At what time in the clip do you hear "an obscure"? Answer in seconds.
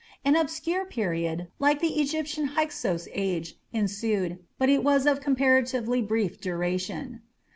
0.25-0.83